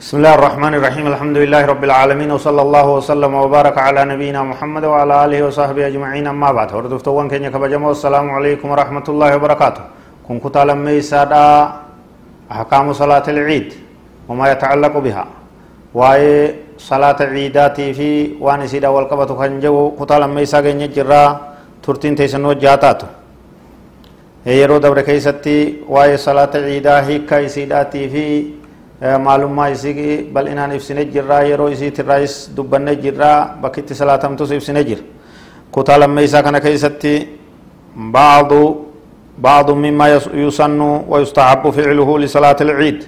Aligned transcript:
بسم 0.00 0.16
الله 0.16 0.34
الرحمن 0.40 0.72
الرحيم. 0.80 1.04
الحمد 1.12 1.36
لله 1.44 1.62
رب 1.72 1.84
العالمين 1.84 2.30
وصلى 2.32 2.62
الله 2.66 2.86
وسلم 2.96 3.32
وبارك 3.44 3.76
على 3.76 4.00
نبينا 4.12 4.40
محمد 4.40 4.84
وعلى 4.88 5.14
آله 5.24 5.38
وصحبه 5.46 5.92
أجمعين. 5.92 6.24
أما 6.24 6.56
بعد 6.56 6.68
هردفتوان 6.72 7.28
كن 7.28 7.44
كبجم 7.52 7.82
والسلام 7.84 8.26
عليكم 8.36 8.64
ورحمة 8.72 9.06
الله 9.12 9.30
وبركاته. 9.36 9.84
كن 10.24 10.36
كتال 10.40 10.68
ميسادا 10.72 11.44
أحكام 12.48 12.86
صلاة 12.96 13.26
العيد 13.28 13.68
وما 14.28 14.44
يتعلق 14.52 14.94
بها. 15.04 15.24
واي 15.92 16.24
صلاة 16.80 17.20
عيداتي 17.20 17.92
في 17.92 18.10
وان 18.40 18.64
سيدا 18.72 18.88
والقبة 18.88 19.28
خنجو 19.36 20.00
كتال 20.00 20.22
ميسا 20.32 20.64
كن 20.64 20.80
جرا 20.96 21.24
ترتين 21.84 22.16
تيسنو 22.16 22.56
جاتاتو 22.56 23.20
yeroo 24.40 24.80
dabre 24.80 25.04
keeysatti 25.04 25.84
waa'ee 25.84 26.16
salaata 26.16 26.64
ciidaa 26.64 27.04
hiikkaa 27.04 27.44
isiidhaatii 27.44 28.06
fi 28.08 28.24
maalummaa 29.00 29.68
isii 29.68 30.28
bal'inaan 30.32 30.72
ibsine 30.76 31.04
jirraa 31.04 31.42
yeroo 31.42 31.68
isiitirraayis 31.68 32.50
dubbanne 32.56 32.96
jirraa 32.96 33.56
bakkitti 33.62 33.94
salaatamtus 33.94 34.50
ibsine 34.50 34.84
jira 34.84 35.02
kutaa 35.72 35.98
lammeeysaa 36.00 36.42
kana 36.42 36.60
keessatti 36.60 37.14
baadu 38.12 38.86
بعض 39.40 39.70
مما 39.70 40.06
يسن 40.34 40.80
ويستحب 41.08 41.64
فعله 41.70 42.08
لصلاة 42.18 42.56
العيد 42.60 42.98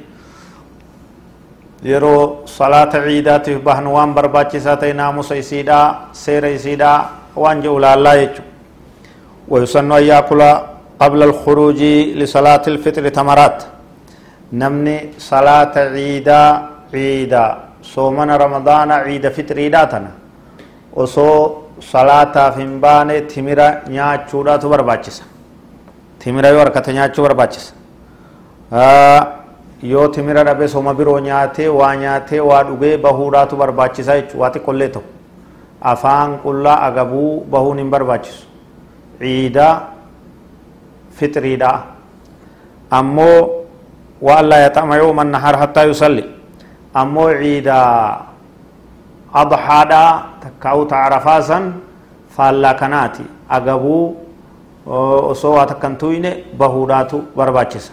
yeroo 1.84 2.43
salaata 2.47 3.03
ciidaatiif 3.05 3.59
bahnu 3.62 3.95
waan 3.95 4.15
barbaachisaa 4.15 4.77
ta'e 4.77 4.93
naamusa 4.93 5.34
isiidhaa 5.37 6.09
seera 6.12 6.48
isiidhaa 6.48 7.11
waan 7.37 7.62
jedhu 7.62 7.79
laallaa 7.81 8.17
jechu 8.17 8.43
ويسن 9.48 9.93
أن 9.93 10.03
يأكل 10.03 10.43
قبل 11.03 11.20
الخروج 11.23 11.81
لصلاة 12.20 12.62
الفطر 12.73 13.09
تمرات 13.09 13.59
namni 14.52 14.97
salaata 15.19 15.91
ciidaa 15.95 16.48
ciida 16.92 17.42
soomana 17.92 18.39
ramadaana 18.39 19.05
ciida 19.05 19.31
fitriidhaatana 19.31 20.11
osoo 21.05 21.36
salaataaf 21.91 22.56
hin 22.62 22.81
baane 22.81 23.20
timira 23.34 23.69
nyaachuudhaatu 23.94 24.69
barbaachisa 24.72 25.25
timira 26.25 26.48
yoo 26.48 26.59
harkate 26.64 26.92
nyaachuu 26.98 27.22
barbaachisa 27.28 27.72
yoo 29.83 30.09
timira 30.09 30.44
dhabe 30.44 30.69
soma 30.69 30.94
biroo 30.94 31.19
nyaatee 31.20 31.69
waa 31.69 31.94
nyaatee 32.03 32.41
waa 32.50 32.62
dhugee 32.69 32.97
bahuudhaatu 33.06 33.56
barbaachisa 33.56 34.20
jechu 34.20 34.41
waa 34.41 34.50
xiqqollee 34.55 34.89
ta'u 34.98 35.03
afaan 35.94 36.39
qullaa 36.44 36.77
agabuu 36.89 37.33
bahuun 37.56 37.78
hin 37.83 37.91
barbaachisu 37.91 38.47
ciida 39.19 39.66
fitriidhaa 41.19 41.78
ammoo 43.00 43.62
waan 44.23 44.47
laa 44.51 44.61
yaxama 44.67 44.97
yooma 45.03 45.25
nahaar 45.25 45.56
hattaa 45.62 45.84
yusalli 45.91 46.25
ammoo 46.95 47.31
ciida 47.41 47.78
adxaadhaa 49.42 50.11
takka 50.42 50.77
uta 50.83 50.97
arafaa 51.06 51.41
san 51.51 51.65
faallaa 52.37 52.75
kanaati 52.83 53.25
agabuu 53.48 54.05
osoo 55.33 55.53
waa 55.56 55.67
takkan 55.73 55.97
tuyne 56.05 56.31
bahuudhaatu 56.62 57.23
barbaachisa 57.37 57.93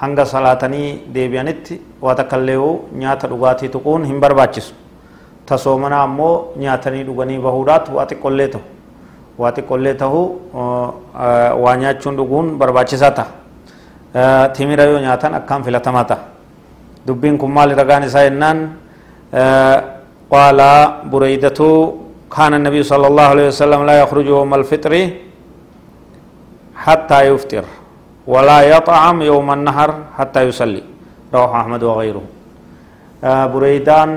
hanga 0.00 0.26
salaatanii 0.34 0.88
deebi'anitti 1.14 1.80
waa 2.06 2.14
takka 2.14 2.36
illee 2.42 2.78
nyaata 3.02 3.28
dhugaatii 3.34 3.68
tuquun 3.76 4.04
hin 4.10 4.20
barbaachisu 4.20 4.74
tasoomana 5.46 6.02
ammoo 6.08 6.34
nyaatanii 6.64 7.04
dhuganii 7.04 7.38
bahuudhaatu 7.46 7.96
waa 7.96 8.06
xiqqollee 9.52 9.94
ta'u 10.02 10.22
waa 11.64 11.76
nyaachuun 11.82 12.16
dhuguun 12.20 12.58
barbaachisaa 12.58 13.10
ta'a 13.20 13.43
timira 14.56 14.84
yoo 14.84 15.00
nyaatan 15.00 15.34
akkaan 15.34 15.64
filatamaa 15.64 16.04
ta'a 16.04 16.22
dubbiin 17.06 17.38
kun 17.38 17.50
maali 17.50 17.74
ragaan 17.74 18.06
isaa 18.08 18.24
jennaan 18.28 18.58
qaala 20.30 20.70
bureydatu 21.10 22.04
كان 22.34 22.52
النبي 22.58 22.82
صلى 22.82 23.06
الله 23.10 23.26
عليه 23.34 23.46
وسلم 23.54 23.80
لا 23.86 23.94
يخرج 24.02 24.26
يوم 24.26 24.50
الفطر 24.60 24.92
حتى 26.84 27.18
يفطر 27.30 27.64
ولا 28.26 28.58
يطعم 28.74 29.16
يوم 29.22 29.48
النهر 29.56 29.90
حتى 30.18 30.40
يصلي 30.48 30.82
رواه 31.34 31.52
أحمد 31.60 31.82
وغيره 31.82 32.24
بريدان 33.54 34.08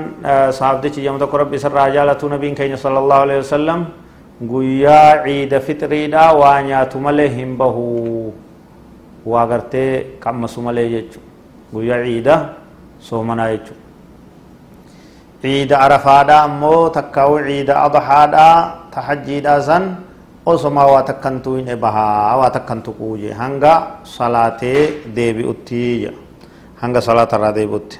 صحابتي 0.58 0.98
جمع 1.04 1.22
ربي 1.42 1.58
سر 1.62 1.72
رجالة 1.72 2.20
نبي 2.34 2.48
كين 2.58 2.74
صلى 2.76 2.98
الله 2.98 3.18
عليه 3.24 3.38
وسلم 3.44 3.80
ciida 4.38 5.58
fitriidha 5.60 6.30
waa 6.40 6.62
nyaatu 6.62 7.00
malee 7.02 7.26
hin 7.28 7.56
bahu 7.58 8.30
waa 9.32 9.46
gartee 9.50 9.90
qammasu 10.24 10.58
malee 10.66 10.88
jechu 10.94 11.20
guyyaa 11.74 12.00
ciida 12.06 12.34
soomanaa 13.08 13.48
jechu 13.54 13.74
ciida 15.42 15.76
arafaadha 15.86 16.36
ammoo 16.48 16.82
takkaawu 16.98 17.38
ciida 17.48 17.74
adhaadha 17.86 18.46
tahajjiidha 18.94 19.54
san 19.68 19.84
osomaa 20.52 20.86
waa 20.94 21.02
takkan 21.10 21.40
tuyne 21.46 21.76
bahaa 21.84 22.36
waa 22.40 22.50
takkan 22.56 22.82
tuquuje 22.86 23.30
hanga 23.40 23.72
salaatee 24.16 24.82
deebi'utti 25.16 25.82
hanga 26.82 27.00
salaatarraa 27.08 27.54
deebi'utti 27.60 27.98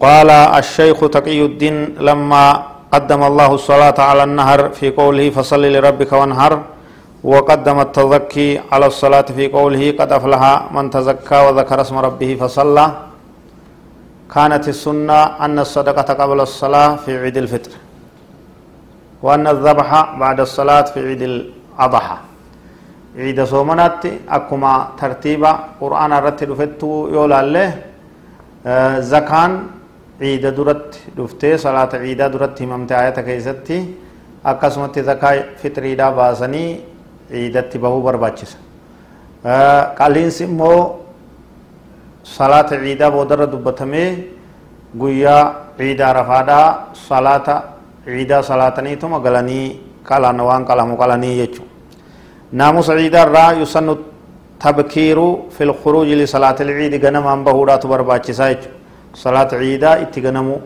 قال 0.00 0.30
الشيخ 0.60 0.96
تقي 1.16 1.40
الدين 1.44 1.76
لما 2.00 2.44
قدم 2.92 3.20
الله 3.30 3.50
الصلاة 3.60 3.98
على 4.00 4.22
النهر 4.24 4.60
في 4.78 4.90
قوله 4.96 5.30
فصل 5.36 5.60
لربك 5.74 6.12
وانهر 6.12 6.52
وقدم 7.24 7.80
التزكي 7.80 8.60
على 8.72 8.86
الصلاة 8.86 9.28
في 9.36 9.48
قوله 9.48 9.92
قد 9.98 10.12
أفلح 10.12 10.72
من 10.72 10.90
تزكى 10.90 11.38
وذكر 11.46 11.80
اسم 11.80 11.96
ربه 11.98 12.30
فصلى. 12.40 12.86
كانت 14.34 14.68
السنة 14.68 15.20
أن 15.44 15.58
الصدقة 15.58 16.08
قبل 16.20 16.40
الصلاة 16.40 16.96
في 16.96 17.18
عيد 17.18 17.36
الفطر 17.36 17.72
وأن 19.22 19.46
الذبح 19.46 19.90
بعد 20.22 20.40
الصلاة 20.40 20.82
في 20.82 21.00
عيد 21.08 21.22
الأضحى. 21.22 22.16
عيد 23.16 23.44
صومنات 23.44 24.04
أكما 24.28 24.88
ترتيبا 25.00 25.52
قرآن 25.80 26.12
رتب 26.12 26.54
فتو 26.54 27.08
يولا 27.12 27.42
له 27.42 27.70
زكان 29.12 29.50
عيد 30.20 30.46
درت 30.46 30.90
دفتي 31.18 31.56
صلاة 31.58 31.90
عيد 31.94 32.22
درت 32.32 32.62
هممت 32.62 32.92
آية 32.92 33.18
كيستي. 33.26 33.78
أكسمت 34.46 34.98
زكاة 34.98 35.44
فطري 35.60 35.94
دا 36.00 36.10
باسني 36.10 36.66
ciidatti 37.30 37.78
bahuu 37.78 38.02
barbaachisa 38.02 38.58
qaliinsi 39.98 40.44
immoo 40.44 40.80
salaata 42.22 42.76
ciidaa 42.84 43.10
boodarra 43.10 43.46
dubbatamee 43.52 44.08
guyyaa 44.98 45.44
ciida 45.78 46.08
arafaadhaa 46.10 46.88
salaata 47.08 47.62
ciidaa 48.04 48.42
salaataniituma 48.42 49.20
galanii 49.20 49.66
qalan 50.08 50.40
waan 50.48 50.64
qalamu 50.64 50.96
qalanii 50.96 51.36
jechu 51.40 51.62
naamusa 52.52 52.96
ciidaa 52.98 53.24
irraa 53.26 53.52
yusannu 53.62 53.96
tabkiiru 54.58 55.28
fi 55.56 55.64
lkhuruuji 55.70 56.16
lisalaati 56.16 56.64
lciidi 56.64 56.98
ganamaan 56.98 57.44
bahuudhaatu 57.44 57.88
barbaachisaa 57.88 58.48
jechu 58.52 58.68
salaata 59.22 59.56
ciidaa 59.58 59.96
itti 60.04 60.20
ganamu 60.20 60.60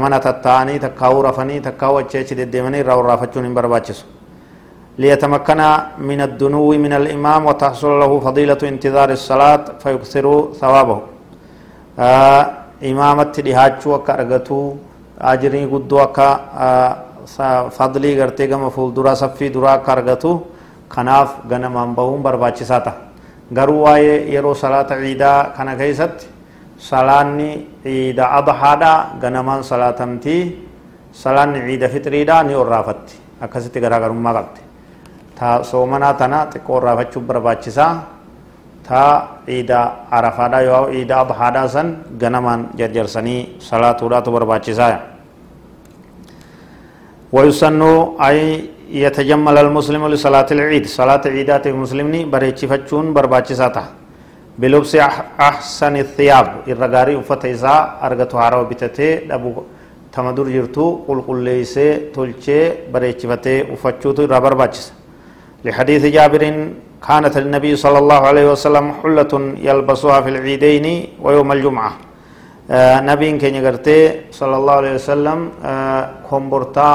mana 0.00 0.20
tattaa'anii 0.20 0.78
takkaa'uu 0.78 1.22
rafanii 1.22 1.60
takkaa'uu 1.60 1.98
achi 2.02 2.18
achi 2.18 2.34
deddeemanii 2.36 2.80
irraa 2.84 2.96
warraafachuun 3.00 3.44
hin 3.44 3.54
barbaachisu 3.54 4.04
ليتمكن 5.02 5.60
من 6.08 6.20
الدنو 6.28 6.68
من 6.84 6.92
الإمام 7.00 7.40
وتحصل 7.48 7.92
له 8.02 8.12
فضيلة 8.26 8.60
انتظار 8.72 9.10
الصلاة 9.18 9.64
فيكثر 9.82 10.26
ثوابه 10.60 10.98
آه 11.98 12.42
إمامة 12.90 13.34
لهاجو 13.46 13.88
وكأرغتو 13.94 14.58
أجري 15.32 15.62
قدو 15.72 15.98
آه 15.98 17.68
فضلي 17.78 18.10
غرتي 18.20 18.44
غم 18.50 18.64
فولدرا 18.76 19.12
صفي 19.22 19.46
درا 19.54 19.76
كارغتو 19.86 20.32
kanaaf 20.94 21.42
ganamaan 21.50 21.94
bahuun 21.96 22.22
barbaachisaa 22.22 22.80
ta'a 22.86 22.94
garuu 23.54 23.82
waa'ee 23.84 24.30
yeroo 24.34 24.54
salaata 24.54 25.00
ciidaa 25.02 25.38
kana 25.56 25.76
keessatti 25.80 26.26
salaanni 26.88 27.48
ciida 27.82 28.30
adhaadha 28.38 28.92
ganamaan 29.22 29.64
salaatamtii 29.70 30.42
salaanni 31.22 31.64
ciida 31.66 31.88
fitriidha 31.94 32.42
ni 32.48 32.54
orraafatti 32.62 33.20
akkasitti 33.46 33.84
garaagarummaa 33.84 34.34
qabdi 34.38 34.60
ta 34.60 34.63
taa 35.44 35.62
soomanaa 35.62 36.14
tana 36.20 36.38
xiqqoo 36.52 36.76
irraafachuun 36.80 37.24
barbaachisaa. 37.28 37.92
Taa 38.88 39.12
ciida 39.46 39.80
arafaadhaa 40.18 40.60
yoo 40.68 40.84
ciida 40.92 41.18
abahaadhaa 41.24 41.68
san 41.74 41.88
ganamaan 42.20 42.62
jarjarsanii 42.78 43.40
salaatuudhaatu 43.68 44.32
barbaachisaa. 44.36 44.96
Wayusannuu 47.34 48.16
ay 48.28 48.40
yatajammala 49.02 49.60
almuslimu 49.66 50.08
lisalaati 50.14 50.54
alciid 50.54 50.86
salaata 50.96 51.28
ciidaatiif 51.36 51.76
muslimni 51.84 52.24
bareechifachuun 52.24 53.12
barbaachisaa 53.12 53.70
ta'a. 53.76 53.86
Bilubsi 54.60 55.00
ah, 55.00 55.14
ahsani 55.38 56.04
thiyaab. 56.16 56.68
Irra 56.72 56.88
gaarii 56.88 57.20
uffata 57.22 57.48
isaa 57.48 58.00
argatu 58.00 58.36
haarawa 58.36 58.64
bitatee 58.64 59.12
dhabu 59.28 59.56
tama 60.10 60.32
dur 60.36 60.48
jirtu 60.56 60.90
qulqulleeysee 61.06 61.92
tolchee 62.14 62.64
bareechifatee 62.92 63.62
uffachuutu 63.74 64.22
irraa 64.22 64.40
barbaachisa. 64.40 65.03
لحديث 65.64 66.02
جابر 66.16 66.42
كانت 67.08 67.34
النبي 67.36 67.72
صلى 67.76 67.98
الله 67.98 68.20
عليه 68.30 68.46
وسلم 68.52 68.86
حلة 69.02 69.32
يلبسها 69.68 70.20
في 70.20 70.28
العيدين 70.34 70.86
ويوم 71.24 71.52
الجمعة. 71.52 71.92
آه 72.70 73.00
نبي 73.00 73.28
كن 73.38 73.54
يغرتي 73.54 74.00
صلى 74.32 74.56
الله 74.56 74.74
عليه 74.80 74.94
وسلم 74.94 75.38
آه 75.64 76.10
كومبورتا 76.30 76.88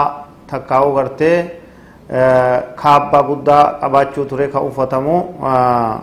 تكاو 0.50 0.98
غرتي 0.98 1.34
آه 2.12 2.64
كابا 2.82 3.22
بودا 3.22 3.60
أباچو 3.86 4.24
تري 4.30 4.48
كأفتمو 4.54 5.18
آه 5.44 6.02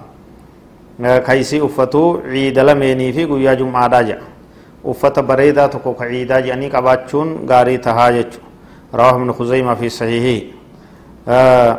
كيسي 1.27 1.59
أفتو 1.67 2.21
عيد 2.31 2.59
لميني 2.59 3.13
في 3.13 3.25
قويا 3.31 3.55
جمعة 3.55 3.87
داجا 3.87 4.19
أفت 4.87 5.19
بريدا 5.19 5.67
تكو 5.67 5.95
كعيدا 5.95 6.41
جاني 6.47 6.71
كباچون 6.71 7.29
غاري 7.51 7.77
تهاجج 7.79 8.33
رواه 8.95 9.15
ابن 9.15 9.33
خزيمة 9.33 9.75
في 9.75 9.89
صحيحه. 9.89 10.47
آه 11.29 11.79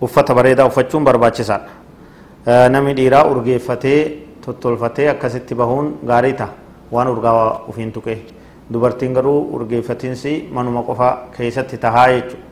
uffata 0.00 0.34
bareedaa 0.34 0.66
uffachuun 0.70 1.04
barbaachisaadha 1.04 2.68
namni 2.74 2.94
dhiiraa 2.98 3.24
urgeeffatee 3.32 4.00
tottolfatee 4.44 5.08
akkasitti 5.14 5.54
bahuun 5.54 5.88
gaarii 6.06 6.32
ta'a 6.40 6.48
waan 6.92 7.08
urgaa 7.08 7.60
ufiin 7.68 7.92
tuqee 7.92 8.18
dubartiin 8.72 9.12
garuu 9.14 9.40
urgeeffatiinsi 9.56 10.48
manuma 10.52 10.82
qofa 10.82 11.08
keessatti 11.36 11.76
tahaa 11.78 12.06
jechuudha 12.08 12.48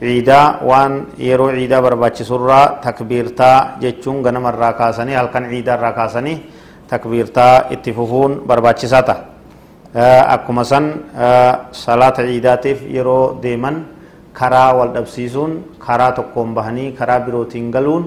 ciidaa 0.00 0.58
waan 0.68 0.92
yeroo 1.18 1.50
ciidaa 1.56 1.82
barbaachisurraa 1.82 2.66
takbiirtaa 2.84 3.56
jechuun 3.80 4.22
ganamarraa 4.22 4.72
kaasanii 4.72 5.14
halkan 5.14 5.48
ciidaarraa 5.50 5.92
kaasanii 5.92 6.36
takbiirtaa 6.88 7.54
itti 7.70 7.92
fufuun 7.92 8.42
barbaachisaa 8.46 9.02
ta'a 9.02 9.20
akkuma 10.34 10.64
san 10.64 10.84
salaata 11.72 12.22
ciidaatiif 12.28 12.78
yeroo 12.96 13.38
deeman 13.42 13.84
karaa 14.40 14.72
wal 14.78 14.92
dhabsiisuun 14.96 15.52
karaa 15.86 16.12
tokkoon 16.18 16.54
bahanii 16.54 16.92
karaa 17.00 17.20
birootiin 17.26 17.70
galuun 17.70 18.04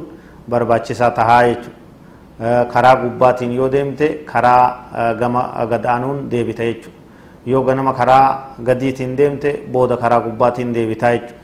barbaachisaa 0.50 1.12
tahaa 1.19 1.42
jechuudha 1.48 2.66
karaa 2.74 2.95
gubbaatiin 3.04 3.51
yoo 3.60 3.69
deemte 3.72 4.07
karaa 4.31 5.16
gama 5.19 5.44
gadaanuun 5.69 6.30
deebita 6.31 6.63
jechuudha 6.63 7.00
yoo 7.45 7.63
ganama 7.63 7.94
karaa 7.94 8.56
gadiitiin 8.63 9.18
deemte 9.18 9.50
booda 9.72 9.98
karaa 9.98 10.19
gubbaatiin 10.27 10.74
deebitaa 10.74 11.12
jechuudha 11.18 11.44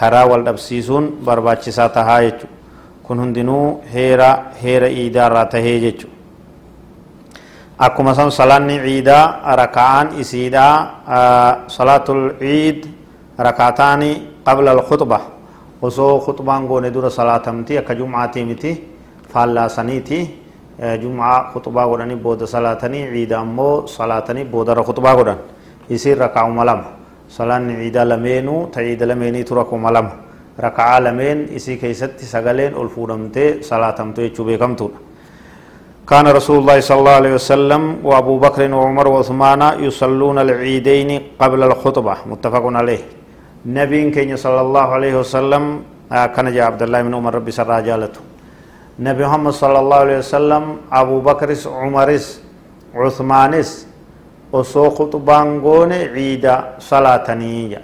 karaa 0.00 0.26
wal 0.30 0.44
dhabsiisuun 0.50 1.10
barbaachisaa 1.24 1.88
tahaa 1.88 2.20
jechuudha 2.26 2.54
kun 3.02 3.18
hundinuu 3.20 3.82
heera 3.94 4.30
heera 4.62 4.88
iidaarraa 5.00 5.46
tahee 5.56 5.80
jechuudha 5.86 6.16
akkuma 7.86 8.14
san 8.14 8.30
salaanni 8.30 8.76
ciidaa 8.84 9.56
raka'aan 9.62 10.08
isiidhaa 10.20 10.74
salaatul 11.76 12.22
ciid 12.40 12.80
ركعتان 13.40 14.02
قبل 14.46 14.68
الخطبة. 14.68 15.20
وسو 15.82 16.18
خطبان 16.18 16.66
غون 16.66 16.92
دور 16.92 17.08
صلاة 17.08 17.46
متي 17.46 17.78
أكا 17.78 17.94
جمعة 17.94 18.34
متي 18.36 18.72
فالا 19.30 19.68
سنيتي 19.68 20.20
جمعة 21.02 21.54
خطبة 21.54 21.82
غوراني 21.84 22.14
بود 22.18 22.44
صلاتني 22.44 23.00
عيد 23.14 23.32
أمو 23.32 23.86
صلاتني 23.86 24.42
بود 24.50 24.68
خطبة 24.74 25.12
غوران 25.12 25.38
يصير 25.90 26.18
ركع 26.18 26.48
ملام 26.48 26.80
صلاة 27.30 27.62
عيد 27.80 27.96
لمينو 28.10 28.74
تعيد 28.74 29.02
لميني 29.02 29.42
تركو 29.42 29.76
ملام 29.76 30.08
ركع 30.60 30.98
لمين 30.98 31.38
إسي 31.56 31.76
كيست 31.76 32.18
سغلين 32.18 32.74
الفورمتي 32.74 33.62
صلاة 33.62 33.98
متي 34.02 34.22
يچوبي 34.34 34.58
كمتون 34.58 34.90
كان 36.10 36.26
رسول 36.26 36.58
الله 36.58 36.80
صلى 36.80 36.98
الله 36.98 37.16
عليه 37.20 37.34
وسلم 37.38 37.82
وابو 38.02 38.34
بكر 38.38 38.74
وعمر 38.74 39.06
وعثمان 39.08 39.62
يصلون 39.86 40.38
العيدين 40.38 41.10
قبل 41.38 41.60
الخطبة. 41.62 42.16
متفق 42.26 42.64
عليه 42.80 43.02
نبي 43.66 44.10
كين 44.10 44.36
صلى 44.36 44.60
الله 44.60 44.86
عليه 44.96 45.14
وسلم 45.20 45.64
كان 46.10 46.46
جاء 46.54 46.66
عبد 46.70 46.82
الله 46.82 47.02
بن 47.02 47.14
عمر 47.14 47.34
ربي 47.34 47.50
سر 47.50 47.80
جالته. 47.80 48.20
نبي 48.98 49.22
محمد 49.26 49.52
صلى 49.52 49.78
الله 49.78 49.96
عليه 49.96 50.18
وسلم 50.18 50.64
أبو 50.92 51.16
بكر 51.20 51.50
عمرس 51.66 52.26
عثمانس 52.94 53.70
وسو 54.52 54.90
خطبان 54.90 55.58
غون 55.58 55.92
عيد 55.92 56.46
صلاتني. 56.78 57.78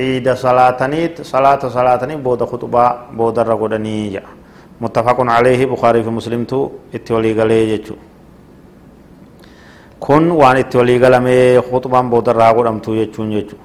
عيد 0.00 0.26
صلاتني 0.32 1.00
صلاة 1.22 1.62
صلاتني 1.68 2.16
بود 2.16 2.42
خطبة 2.44 2.84
بود 3.16 3.38
رغدني 3.38 4.20
متفق 4.80 5.18
عليه 5.20 5.66
بخاري 5.72 6.02
في 6.02 6.10
مسلم 6.10 6.44
تو 6.44 6.70
اتولي 6.94 7.32
غلي 7.32 7.76
جچو. 7.76 7.94
كن 10.00 10.30
وان 10.30 10.56
اتولي 10.56 10.98
غلمه 10.98 11.60
خطبان 11.60 12.10
بود 12.10 12.28
راغدمتو 12.28 12.90
جچون 13.00 13.30
جچو. 13.30 13.56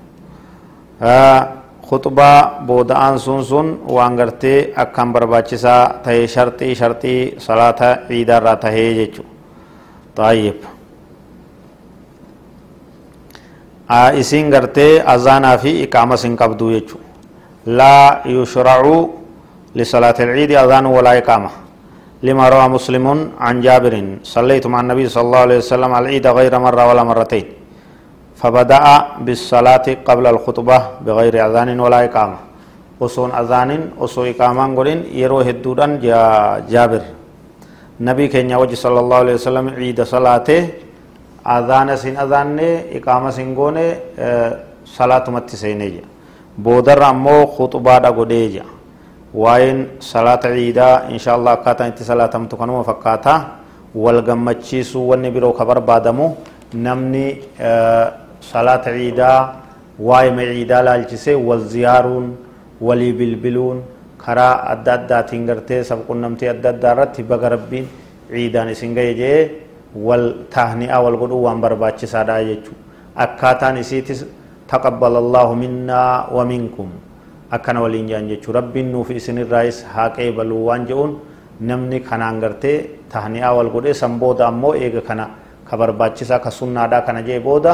Khutbaa 1.90 2.64
booda'aan 2.68 3.20
sun 3.20 3.44
sun 3.46 3.68
waan 3.96 4.16
gartee 4.16 4.74
akkaan 4.76 5.14
barbaachisaa 5.14 6.02
tahee 6.04 6.28
sharxii 6.28 6.76
sharxii 6.76 7.36
salaata 7.38 7.90
ciidaarraa 8.08 8.56
tahee 8.56 8.94
jechu 9.00 9.24
xaayyib 10.18 10.60
isiin 14.22 14.50
gartee 14.50 15.04
azaanaa 15.16 15.58
fi 15.58 15.72
iqaamas 15.84 16.24
hin 16.24 16.38
qabdu 16.38 16.72
jechu 16.76 16.98
laa 17.66 18.22
yushracu 18.26 19.22
لصلاة 19.76 20.18
العيد 20.20 20.52
أذان 20.52 20.86
ولا 20.86 21.18
إقامة 21.18 21.50
لما 22.28 22.46
روى 22.50 22.68
مسلم 22.76 23.06
عن 23.40 23.56
جابر 23.62 23.94
صليت 24.36 24.68
مع 24.68 24.80
النبي 24.84 25.06
صلى 25.10 25.24
الله 25.24 25.40
عليه 25.40 25.58
وسلم 25.64 25.92
العيد 25.96 26.28
غير 26.28 26.54
مرة 26.60 26.84
ولا 26.90 27.04
مرتين 27.04 27.61
فبدأ 28.42 28.86
بالصلاة 29.26 29.88
قبل 30.08 30.26
الخطبة 30.34 30.78
بغير 31.06 31.34
أذان 31.46 31.80
ولا 31.80 32.00
إقامة. 32.10 32.40
وصون 33.02 33.30
أذان 33.42 33.72
وصو 34.02 34.22
إقامة 34.34 34.64
قولين 34.78 35.00
يرو 35.14 35.46
هدودان 35.46 35.92
جا 36.02 36.20
جابر. 36.66 37.04
نبي 38.02 38.26
كينيا 38.34 38.58
وجه 38.58 38.74
صلى 38.74 39.00
الله 39.00 39.18
عليه 39.24 39.36
وسلم 39.38 39.66
عيد 39.78 40.00
صلاة 40.14 40.50
أذان 41.58 41.90
سين 42.02 42.18
أذان 42.18 42.60
إقامة 42.98 43.30
سين 43.30 43.50
قوني 43.58 43.86
صلاة 44.98 45.26
مت 45.30 45.50
سيني 45.62 46.02
بودر 46.58 47.02
أمو 47.10 47.46
خطبة 47.56 47.98
دا 48.04 48.10
قديجا 48.10 48.66
وين 49.34 50.02
صلاة 50.14 50.44
عيدا 50.46 50.90
إن 51.14 51.20
شاء 51.22 51.36
الله 51.38 51.54
كاتا 51.62 51.84
انت 51.88 52.00
صلاة 52.04 52.34
متقنوم 52.42 52.84
فكاتا 52.90 53.36
والغمتشيسو 53.96 55.00
والنبرو 55.10 55.54
خبر 55.54 55.78
بادمو. 55.80 56.28
نمني 56.72 57.28
آه 57.60 58.21
صلاة 58.42 58.86
عيدا 58.98 59.34
وايم 60.08 60.38
عيدا 60.52 60.80
لالجسي 60.86 61.34
والزيارون 61.48 62.26
ولي 62.82 63.10
بلبلون 63.20 63.78
كرا 64.24 64.50
أدى 64.74 64.94
أدى 64.98 65.20
تنغرتي 65.30 65.78
سبقون 65.90 66.18
نمتي 66.22 66.50
أدى 66.54 66.70
أدى 66.74 66.90
رتي 67.00 67.22
بغا 67.30 67.48
ربين 67.54 67.86
عيدان 68.36 68.68
سنغي 68.82 69.14
جي 69.20 69.34
والتهنئة 70.08 70.98
والقدو 71.04 71.38
وان 71.46 71.58
برباتش 71.64 72.02
سادا 72.14 72.38
يجو 72.50 72.74
أكاتان 73.24 73.78
إسيتس 73.84 74.20
تقبل 74.72 75.14
الله 75.24 75.48
منا 75.62 76.04
ومنكم. 76.36 76.90
ولين 77.84 78.08
جان 78.08 78.24
جيشو 78.32 78.50
ربين 78.58 78.86
نوفي 78.92 79.20
سن 79.26 79.38
الرئيس 79.46 79.78
هاكي 79.96 80.32
بلو 80.38 80.58
وان 80.68 80.84
جون 80.90 81.12
namni 81.62 82.02
kanaan 82.02 82.42
gartee 82.42 83.06
tahni'aa 83.14 83.54
wal 83.54 83.70
godhee 83.70 83.94
san 83.94 84.18
booda 84.18 84.48
ammoo 84.50 84.74
eega 84.74 85.02
kana 85.08 85.26
ka 85.68 85.78
barbaachisaa 85.78 86.40
ka 86.42 86.50
sunnaadhaa 86.50 87.06
kana 87.08 87.22
jee 87.28 87.40
booda 87.40 87.74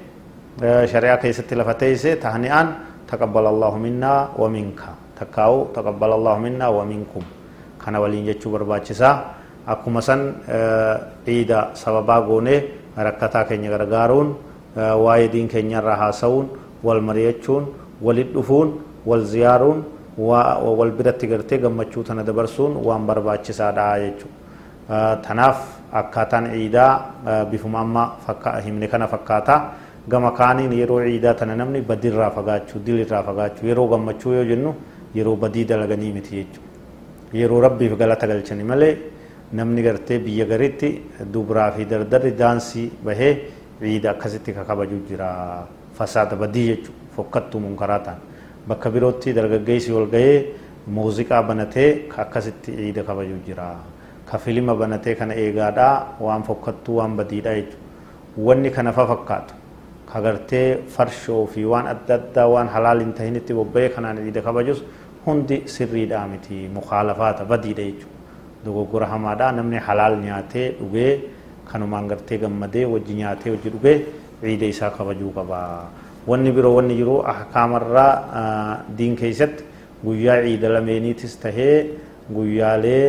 شريعة 0.61 1.15
كيست 1.21 1.49
لفتيسة 1.53 2.13
تهنئا 2.23 2.61
تقبل 3.09 3.45
الله 3.53 3.73
منا 3.77 4.13
ومنك 4.37 4.81
تكاو 5.19 5.73
تقبل 5.75 6.11
الله 6.17 6.35
منا 6.37 6.67
ومنكم 6.77 7.23
كان 7.81 7.95
ولين 7.95 8.25
جتشو 8.29 8.47
برباچسا 8.53 9.11
akkuma 9.61 10.01
san 10.01 10.41
ciida 11.25 11.69
sababaa 11.77 12.21
goone 12.25 12.55
rakkataa 12.97 13.45
keenya 13.45 13.69
gargaaruun 13.69 14.35
waa'ee 14.75 15.29
diin 15.29 15.47
keenyarraa 15.47 15.95
haasa'uun 16.09 16.49
wal 16.83 17.01
mari'achuun 17.01 17.69
walit 18.01 18.33
dhufuun 18.33 18.81
wal 19.05 19.21
ziyaaruun 19.21 19.85
wal 20.17 20.91
biratti 20.97 21.27
gartee 21.27 21.61
gammachuu 21.61 22.03
tana 22.03 22.23
dabarsuun 22.25 22.81
waan 22.87 23.05
barbaachisaadha 23.05 23.85
jechuudha 24.01 25.21
tanaaf 25.21 25.59
akkaataan 26.01 26.49
ciidaa 26.53 27.45
bifuma 27.51 27.79
amma 27.85 28.03
himne 28.65 28.87
kana 28.87 29.07
fakkaata 29.07 29.55
gama 30.09 30.31
kaaniin 30.31 30.71
yeroo 30.73 30.99
ciidaa 31.05 31.33
tana 31.33 31.55
namni 31.55 31.81
badirraa 31.81 32.31
fagaachuu 32.31 32.81
dilirraa 32.85 33.23
fagaachuu 33.23 33.67
yeroo 33.67 33.87
gammachuu 33.87 34.33
yoo 34.33 34.45
jennu 34.51 34.73
yeroo 35.15 35.35
badii 35.35 35.65
dalaganii 35.71 36.11
miti 36.13 36.35
jechuudha 36.35 37.37
yeroo 37.39 37.61
rabbiif 37.61 37.93
galata 37.97 38.27
galchani 38.27 38.63
malee 38.63 38.97
namni 39.53 39.83
gartee 39.83 40.19
biyya 40.19 40.45
garitti 40.45 40.89
dubraa 41.33 41.71
fi 41.75 41.85
dardarri 41.85 42.31
daansii 42.41 42.87
bahee 43.05 43.33
ciida 43.81 44.11
akkasitti 44.11 44.53
ka 44.53 44.63
kabaju 44.63 44.99
jira 45.09 45.29
fasaada 45.99 46.35
badii 46.35 46.65
jechuudha 46.71 46.99
fokkattuu 47.15 47.59
munkaraa 47.67 47.99
ta'an 47.99 48.19
bakka 48.67 48.89
birootti 48.89 49.33
dargaggeessi 49.33 49.91
wal 49.91 50.07
gahee 50.15 50.37
muuziqaa 50.97 51.43
banatee 51.43 51.89
akkasitti 52.25 52.75
ciida 52.81 53.03
kabaju 53.03 53.37
jira 53.45 53.69
ka 54.25 54.37
filima 54.37 54.75
banatee 54.75 55.15
kana 55.15 55.33
eegaadhaa 55.45 55.95
waan 56.25 56.43
fokkattuu 56.43 56.95
waan 56.99 57.15
badiidha 57.17 57.55
jechuudha 57.59 58.47
wanni 58.47 58.69
kana 58.71 58.93
fa 58.93 59.07
fakkaatu 59.07 59.60
ka 60.13 60.21
gartee 60.21 60.77
farshoo 60.95 61.45
fi 61.53 61.65
waan 61.65 61.87
adda 61.93 62.13
addaa 62.19 62.47
waan 62.53 62.67
halaal 62.75 62.99
hin 63.03 63.13
tahinitti 63.19 63.53
bobba'ee 63.59 63.89
kanaan 63.95 64.17
ciida 64.25 64.41
kabajus 64.47 64.83
hundi 65.25 65.57
sirriidhaa 65.73 66.25
miti 66.33 66.57
mukaalafaata 66.77 67.45
badiidha 67.51 67.83
jechuudha 67.89 68.19
dogoggora 68.65 69.05
hamaadha 69.13 69.51
namni 69.57 69.77
halaal 69.87 70.15
nyaatee 70.25 70.67
dhugee 70.79 71.13
kanumaan 71.71 72.07
gartee 72.11 72.37
gammadee 72.43 72.85
wajji 72.93 73.13
nyaatee 73.21 73.51
wajji 73.55 73.69
dhugee 73.75 73.97
ciida 74.41 74.65
isaa 74.73 74.89
kabajuu 74.97 75.31
qaba 75.37 75.59
wanni 76.27 76.51
biroo 76.55 76.75
wanni 76.77 76.95
jiru 77.01 77.15
ahkaamarraa 77.33 78.13
diin 78.97 79.15
keessatti 79.21 79.63
guyyaa 80.05 80.41
ciida 80.45 80.69
lameeniitis 80.75 81.37
tahee 81.43 81.75
guyyaalee 82.35 83.05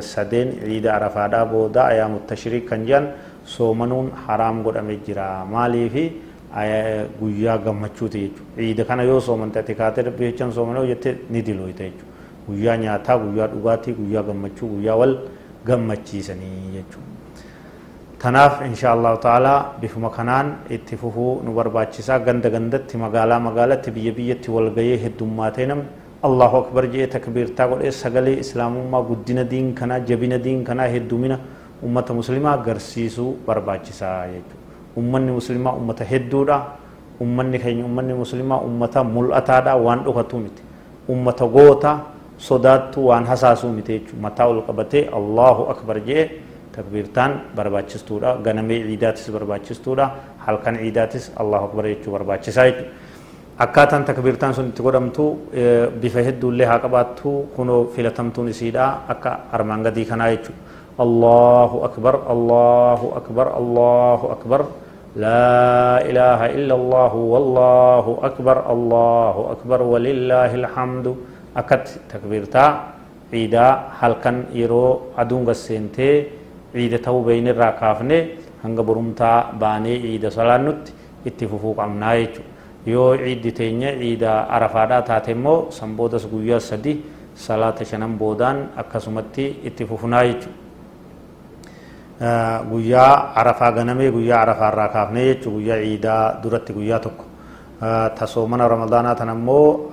sadeen 0.00 0.48
ciida 0.64 0.94
arafaadhaa 0.98 1.44
booda 1.52 1.84
ayaamu 1.92 2.18
tashriik 2.28 2.68
kan 2.70 2.84
jedhan 2.88 3.06
soomanuun 3.54 4.08
haraam 4.26 4.62
godhame 4.66 4.94
jira 5.06 5.26
maaliifi 5.54 6.04
guyyaa 7.20 7.58
gammachuuti 7.66 8.18
jechuudha 8.24 8.56
ciida 8.58 8.84
kana 8.90 9.02
yoo 9.10 9.20
soomante 9.28 9.58
ati 9.62 9.74
kaatee 9.80 10.04
dhabbii 10.06 10.30
jechaan 10.30 10.52
soomanoo 10.58 10.86
jettee 10.92 11.14
ni 11.30 11.42
dilooyta 11.48 11.84
jechuudha 11.88 12.14
guyyaa 12.48 12.76
nyaataa 12.84 13.18
guyyaa 13.24 13.48
dhugaatii 13.54 13.94
guyyaa 14.00 14.22
gammachuu 14.28 14.68
guyyaa 14.76 14.96
wal 15.02 15.14
gammachiisanii 15.68 16.72
jechuudha 16.76 17.14
tanaaf 18.22 18.54
insha 18.68 18.88
allahu 18.96 19.18
ta'ala 19.26 19.52
bifuma 19.80 20.10
kanaan 20.16 20.48
itti 20.76 20.96
fufuu 21.02 21.32
nu 21.44 21.52
barbaachisaa 21.58 22.18
ganda 22.28 22.50
gandatti 22.54 22.96
magaalaa 23.04 23.40
magaalatti 23.48 23.90
biyya 23.96 24.12
biyyatti 24.18 24.50
walgayee 24.56 24.96
heddummaatee 25.04 25.66
namni 25.72 25.86
allahu 26.28 26.56
akbar 26.62 26.84
jee 26.94 27.06
takbiirtaa 27.14 27.68
godhee 27.72 27.92
sagalee 28.02 28.36
islaamummaa 28.44 29.02
guddina 29.10 29.44
diin 29.52 29.68
kanaa 29.80 30.00
jabina 30.10 30.38
diin 30.46 30.64
kanaa 30.68 30.88
heddumina 30.94 31.38
ummata 31.82 32.14
muslimaa 32.14 32.52
agarsiisuu 32.52 33.36
barbaachisaa 33.46 34.26
jechuudha. 34.26 34.64
Ummanni 34.96 35.32
muslimaa 35.32 35.72
ummata 35.72 36.04
hedduudha. 36.04 36.60
Ummanni 37.20 37.58
keenya 37.58 37.84
ummanni 37.84 38.14
muslimaa 38.14 38.60
ummata 38.68 39.04
mul'ataadha 39.04 39.76
waan 39.76 40.04
dhokatu 40.04 40.38
miti. 40.38 40.62
Ummata 41.08 41.46
goota 41.46 41.98
sodaattu 42.38 43.06
waan 43.08 43.24
hasaasuu 43.24 43.72
miti 43.72 43.92
jechuudha. 43.98 44.22
Mataa 44.22 44.46
ol 44.48 44.62
qabatee 44.68 45.08
allahu 45.12 45.68
akbar 45.72 46.00
jee 46.00 46.30
takbiirtaan 46.72 47.40
barbaachistuudha 47.56 48.36
ganamee 48.44 48.82
ciidaatis 48.88 49.30
barbaachistuudha 49.32 50.10
halkan 50.46 50.76
ciidaatis 50.76 51.32
allahu 51.36 51.64
akbar 51.64 51.84
jechuu 51.92 52.12
barbaachisaa 52.12 52.66
jechuudha. 52.70 52.92
Akkaataan 53.58 54.04
takbiirtaan 54.04 54.54
sun 54.54 54.68
itti 54.68 54.82
godhamtu 54.82 55.24
bifa 56.00 56.20
hedduullee 56.20 56.66
haa 56.66 56.78
qabaattu 56.78 57.30
kunoo 57.56 57.84
filatamtuun 57.94 58.48
isiidha 58.48 59.08
akka 59.08 59.38
armaan 59.52 59.82
gadii 59.82 60.04
kanaa 60.04 60.30
jechuudha 60.34 60.65
allahu 61.04 61.84
akbar 61.88 62.14
allahu 62.34 63.06
akbar 63.20 63.46
allahu 63.60 64.26
akbar 64.36 64.62
لا 65.16 65.96
إله 66.04 66.40
إلا 66.60 66.74
الله 66.76 67.12
والله 67.16 68.04
أكبر 68.28 68.56
الله 68.68 69.34
أكبر 69.56 69.80
ولله 69.92 70.50
الحمد 70.60 71.06
أكت 71.56 72.12
تكبيرتا 72.12 72.66
عيدا 73.32 73.68
كان 74.20 74.36
يرو 74.52 75.16
أدون 75.16 75.48
سنتي 75.56 76.10
ciida 76.76 77.00
ta'uu 77.00 77.24
beeynirraa 77.24 77.72
kaafne 77.80 78.16
hanga 78.62 78.82
borumtaa 78.84 79.56
baanee 79.60 79.96
ciida 80.04 80.30
salaannutti 80.30 80.92
itti 81.28 81.48
fufuu 81.48 81.72
qabnaa 81.78 82.14
jechuudha 82.20 82.52
yoo 82.92 83.16
ciiddi 83.16 83.52
teenya 83.58 83.90
ciida 84.00 84.32
arafaadhaa 84.56 85.02
taate 85.10 85.32
immoo 85.36 85.70
san 85.76 85.96
boodas 85.96 86.26
guyyaa 86.32 86.60
sadi 86.60 86.92
salaata 87.46 87.88
shanan 87.90 88.18
boodaan 88.20 88.58
akkasumatti 88.82 89.46
itti 89.70 89.88
guyyaa 92.71 93.33
arafaa 93.35 93.71
ganamee 93.71 94.11
guyyaa 94.11 94.41
arafaarraa 94.41 94.87
kaafne 94.95 95.25
jechuudha 95.25 95.57
guyyaa 95.57 95.79
ciidaa 95.83 96.23
duratti 96.43 96.73
guyyaa 96.73 96.99
tokko 96.99 97.25
tasoomana 98.19 98.67
ramadaanaa 98.67 99.15
tan 99.15 99.29
ammoo 99.29 99.91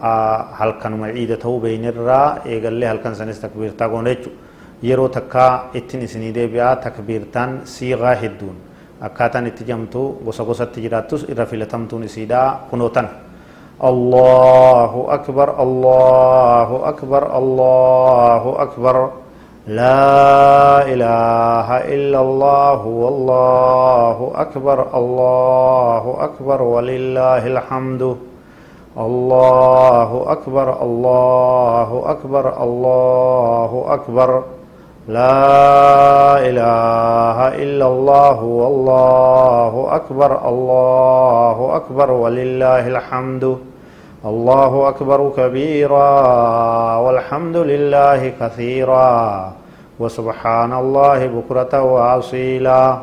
halkanuma 0.60 1.12
ciida 1.12 1.36
ta'uu 1.36 1.60
beeynirraa 1.60 2.26
eegallee 2.44 2.88
halkan 2.88 3.16
sanis 3.16 3.40
takbiirtaa 3.44 3.88
goone 3.88 4.14
jechuudha 4.14 4.38
yeroo 4.82 5.08
takkaa 5.08 5.70
ittiin 5.74 6.02
isinii 6.08 6.34
deebi'aa 6.34 6.76
takbiirtaan 6.76 7.60
siiqaa 7.64 8.14
hedduun 8.24 8.56
akkaataan 9.08 9.46
itti 9.46 9.64
jamtu 9.70 10.02
gosa 10.24 10.44
gosatti 10.44 10.82
jiraattus 10.84 11.24
irra 11.32 11.46
filatamtuun 11.46 12.04
isiidha 12.10 12.42
kunootan 12.70 13.08
الله 13.78 14.92
أكبر 15.08 15.48
الله 15.62 16.68
أكبر 16.90 17.22
الله 17.38 18.42
أكبر 18.64 18.96
لا 19.67 20.83
إله 20.83 21.67
إلا 21.87 22.19
الله 22.19 22.85
والله 22.85 24.31
أكبر 24.35 24.97
الله 24.97 26.03
أكبر 26.19 26.61
ولله 26.61 27.47
الحمد 27.47 28.17
الله 28.97 30.09
أكبر 30.27 30.67
الله 30.81 31.89
أكبر 32.05 32.63
الله 32.63 33.85
أكبر. 33.87 34.43
لا 35.07 36.39
إله 36.39 37.37
إلا 37.63 37.87
الله 37.87 38.43
والله 38.43 39.73
أكبر 39.95 40.31
الله 40.49 41.75
أكبر 41.75 42.11
ولله 42.11 42.87
الحمد. 42.87 43.72
الله 44.25 44.89
أكبر 44.89 45.19
كبيرا 45.37 46.09
والحمد 46.97 47.57
لله 47.57 48.31
كثيرا 48.39 49.51
وسبحان 49.99 50.73
الله 50.73 51.27
بكرة 51.27 51.81
وأصيلا. 51.81 52.97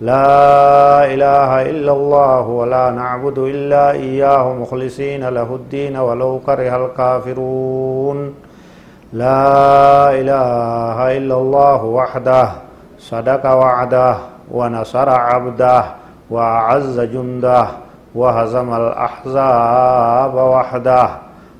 لا 0.00 1.04
إله 1.04 1.50
إلا 1.70 1.92
الله 1.92 2.40
ولا 2.40 2.90
نعبد 2.90 3.38
إلا 3.38 3.90
إياه 3.90 4.52
مخلصين 4.52 5.28
له 5.28 5.48
الدين 5.54 5.96
ولو 5.96 6.40
كره 6.46 6.86
الكافرون. 6.86 8.34
لا 9.12 10.10
إله 10.10 11.16
إلا 11.16 11.36
الله 11.36 11.84
وحده 11.84 12.48
صدق 12.98 13.44
وعده 13.46 14.16
ونصر 14.50 15.08
عبده 15.10 15.84
وأعز 16.30 17.00
جنده. 17.00 17.83
وهزم 18.14 18.74
الأحزاب 18.74 20.34
وحده. 20.34 21.08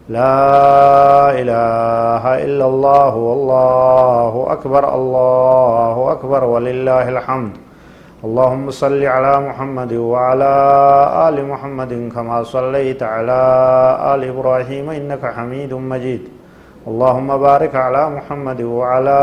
لا 0.08 1.32
إله 1.40 2.44
إلا 2.44 2.66
الله 2.66 3.12
والله 3.16 4.46
أكبر 4.50 4.94
الله 4.94 6.12
أكبر 6.12 6.44
ولله 6.44 7.08
الحمد. 7.08 7.52
اللهم 8.24 8.70
صل 8.70 9.04
على 9.04 9.40
محمد 9.48 9.92
وعلى 9.92 10.52
آل 11.28 11.36
محمد 11.48 11.92
كما 12.14 12.42
صليت 12.42 13.02
على 13.02 13.40
آل 14.14 14.20
إبراهيم 14.28 14.90
إنك 14.90 15.24
حميد 15.36 15.72
مجيد. 15.74 16.22
اللهم 16.88 17.28
بارك 17.36 17.74
على 17.74 18.02
محمد 18.10 18.60
وعلى 18.62 19.20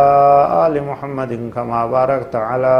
آل 0.67 0.75
محمد 0.89 1.51
كما 1.55 1.85
باركت 1.85 2.35
على 2.35 2.75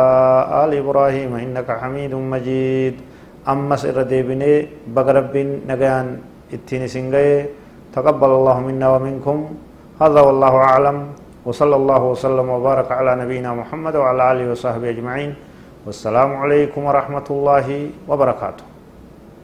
آل 0.66 0.72
إبراهيم 0.78 1.36
إنك 1.36 1.70
حميد 1.82 2.14
مجيد. 2.16 3.11
أما 3.42 3.76
سر 3.76 4.02
ديبني 4.02 4.88
بقرب 4.94 5.34
نقيان 5.68 6.08
إتيني 6.54 6.88
سنغي 6.88 7.46
تقبل 7.94 8.30
الله 8.30 8.58
منا 8.60 8.88
ومنكم. 8.96 9.38
هذا 10.02 10.22
والله 10.22 10.54
أعلم. 10.56 10.98
وصلى 11.46 11.76
الله 11.76 12.02
وسلم 12.04 12.48
وبارك 12.50 12.92
على 12.92 13.16
نبينا 13.26 13.54
محمد 13.54 13.96
وعلى 13.96 14.22
آله 14.32 14.46
وصحبه 14.52 14.90
أجمعين. 14.90 15.34
والسلام 15.86 16.38
عليكم 16.38 16.82
ورحمة 16.86 17.28
الله 17.30 17.68
وبركاته. 18.08 18.71